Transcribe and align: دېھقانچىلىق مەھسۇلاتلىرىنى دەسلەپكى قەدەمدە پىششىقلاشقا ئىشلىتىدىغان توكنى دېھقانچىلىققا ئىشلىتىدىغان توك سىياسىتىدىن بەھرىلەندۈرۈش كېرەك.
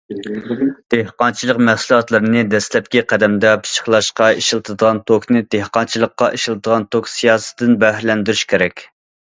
دېھقانچىلىق 0.93 1.59
مەھسۇلاتلىرىنى 1.67 2.41
دەسلەپكى 2.53 3.03
قەدەمدە 3.13 3.53
پىششىقلاشقا 3.67 4.31
ئىشلىتىدىغان 4.41 5.03
توكنى 5.13 5.45
دېھقانچىلىققا 5.59 6.35
ئىشلىتىدىغان 6.39 6.91
توك 6.97 7.15
سىياسىتىدىن 7.19 7.81
بەھرىلەندۈرۈش 7.87 8.45
كېرەك. 8.55 8.89